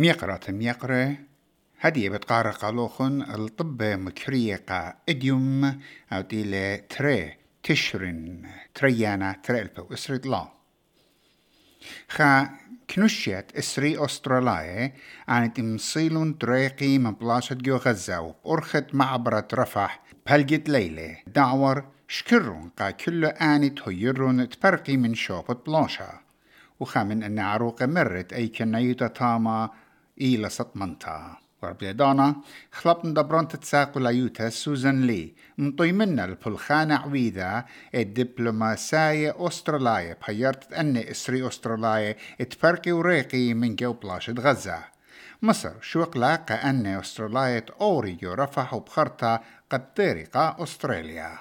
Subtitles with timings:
[0.00, 1.16] ميقرة ميقرة.
[1.80, 5.80] هدي بتقارا قالوخن الطب مكريقة إديوم
[6.12, 8.42] أو ديلة تري تشرن
[8.74, 10.48] تريانا تريلبو اسرد لا.
[12.08, 12.50] خا
[12.90, 14.92] كنوشيت إسري استراليا
[15.28, 22.90] عن تمصيلون دريقي من بلاشة جو غزة وبأرخت معبرة رفح بهلجت ليلة دعور شكرون قا
[22.90, 26.20] كل آني تهيرون تبرقي من شوبة بلاشة
[26.80, 29.70] وخامن أن عروق مرت أي كنيوتا تاما
[30.20, 31.36] إلى سطمنتا.
[31.62, 32.36] وربيدانا
[32.72, 35.34] خلطن دبران تتساق لأيوتا سوزان لي.
[35.58, 40.12] مطي منا البلخانة عويدة الدبلوماسية أسترالية.
[40.20, 42.16] بحيرت أن إسري أسترالية.
[42.40, 44.78] اتفرقي وريقي من جو بلاشة غزة.
[45.42, 49.40] مصر شو قلاقة أن أسترالية أوريو رفحوا بخرطة
[49.70, 51.38] قد طريقة أستراليا.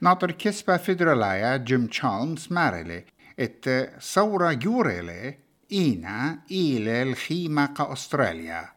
[0.00, 3.04] ناطر كسبة فيدرالية جيم تشالمز مارلي
[3.40, 8.68] إت ثورة جوريلي إينا إلى الخيمة كأستراليا.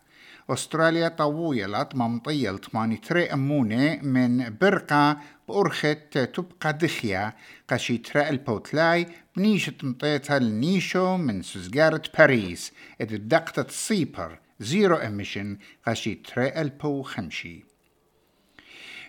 [0.50, 7.34] أستراليا طويلت ممطيل تماني تري أمونة من برقة بأرخت تبقى دخيا
[7.70, 12.72] قشي ترى البوتلاي بنيشة مطيتها النيشو من سوزجارة باريس.
[13.02, 15.58] إذ دقتة سيبر زيرو إميشن.
[15.88, 17.64] قشي ترى البو خمشي.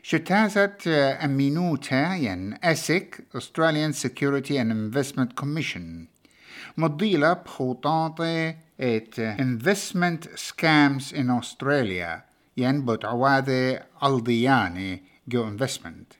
[0.02, 0.88] شتازت
[1.24, 6.08] أمينوتا ين أسك Australian Security and Investment Commission.
[6.76, 12.22] مضيلة بخطاطة ات investment scams in Australia.
[12.56, 16.18] ين بوت عواذة الضياني جو investment.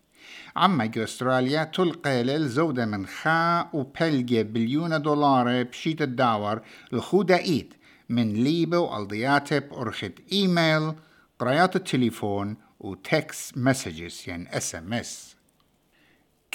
[0.56, 6.60] عما جو أستراليا تلقى للزودة من خا وبلجة بليون دولار بشيت الداور
[6.92, 7.74] الخودة إيد
[8.08, 10.92] من ليبة والضياتة بأرخة إيميل
[11.38, 15.36] قرايات التليفون وتكست مسجز يعني اس ام اس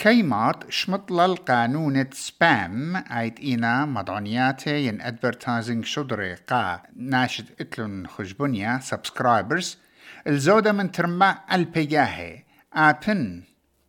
[0.04, 9.78] كيمات شمطل القانون سبام أيت إينا مدعونياتي ين ادفرتايزنج شدري قا ناشد اتلون خجبونيا سبسكرايبرز
[10.28, 12.44] الزودة من ترمى البيجاهي.
[12.74, 13.44] ابن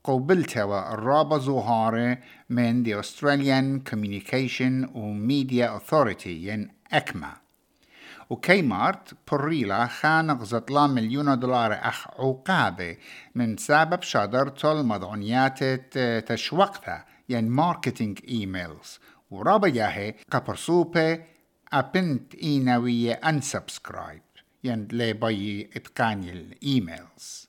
[0.04, 2.18] قوبلتا والرابة زهارة
[2.50, 7.43] من the Australian Communication وميديا Authority ين أكما.
[8.30, 12.96] وكيمارت بريلا خان غزطلا مليون دولار أخ عقابة
[13.34, 15.64] من سبب شادرته المضعونيات
[16.32, 18.98] تشوقتها يعني ماركتينج إيميلز.
[19.30, 21.22] ورابا ياهي كبرسوبة
[21.72, 24.22] أبنت إيناوية أنسبسكرايب
[24.64, 27.48] يعني لي باي إتقاني الإيميلز.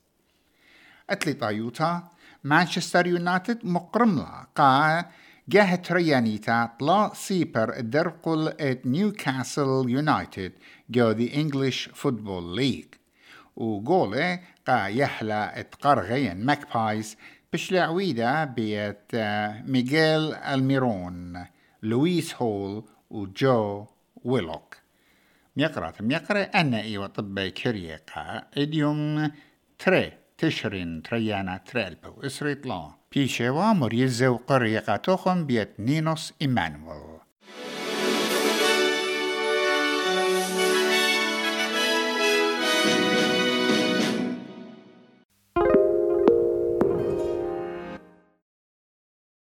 [1.10, 2.04] أتلي طايوتا
[2.44, 5.06] مانشستر يونايتد مقرملا قا
[5.48, 10.52] جاه تريانيتا طلا سيبر درقل ات نيوكاسل يونايتد
[10.90, 12.86] جو دي انجلش فوتبول ليج
[13.56, 17.18] وقولة قا يحلى ات قرغين ماكبايز
[17.54, 19.16] بشلعويدا بيت
[19.70, 21.46] ميغيل ألميرون
[21.84, 23.86] لويس هول وجو
[24.24, 24.78] ويلوك.
[25.58, 29.32] ميقرأ ميقرأ أنا إيوة طبي كريقا إديوم
[29.80, 30.25] تري.
[30.38, 37.15] تشرين تريانا تريلبو إسريط لا بيشوا مريزة وقريقة تخم بيت نينوس إيمانويل.